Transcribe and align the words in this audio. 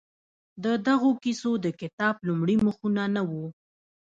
د 0.63 0.65
دغو 0.87 1.11
کیسو 1.23 1.51
د 1.65 1.67
کتاب 1.81 2.15
لومړي 2.27 2.55
مخونه 2.65 3.03
نه 3.15 3.21
وو؟ 3.29 3.45